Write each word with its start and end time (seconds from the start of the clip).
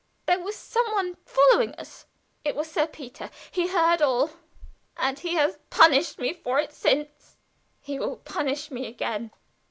There 0.25 0.39
was 0.39 0.55
some 0.55 0.91
one 0.93 1.15
following 1.27 1.75
us. 1.75 2.07
It 2.43 2.55
was 2.55 2.71
Sir 2.71 2.87
Peter. 2.87 3.29
He 3.51 3.67
heard 3.67 4.01
all, 4.01 4.31
and 4.97 5.19
he 5.19 5.35
has 5.35 5.59
punished 5.69 6.17
me 6.17 6.33
for 6.33 6.57
it 6.57 6.73
since. 6.73 7.37
He 7.81 7.99
will 7.99 8.15
punish 8.17 8.71
me 8.71 8.87
again." 8.87 9.29